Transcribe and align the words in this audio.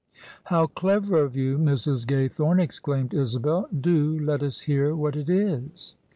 "How 0.45 0.65
clever 0.65 1.21
of 1.23 1.35
you, 1.35 1.59
Mrs. 1.59 2.07
Gaythornel" 2.07 2.59
exclaimed 2.63 3.13
Isabel." 3.13 3.69
Do 3.87 4.17
let 4.17 4.41
us 4.41 4.61
hear 4.61 4.95
what 4.95 5.15
it 5.15 5.29
is." 5.29 5.93